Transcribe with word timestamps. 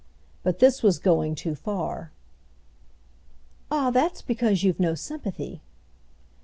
But 0.41 0.57
this 0.57 0.81
was 0.81 0.97
going 0.97 1.35
too 1.35 1.53
far. 1.53 2.11
"Ah 3.69 3.91
that's 3.91 4.23
because 4.23 4.63
you've 4.63 4.79
no 4.79 4.95
sympathy!" 4.95 5.61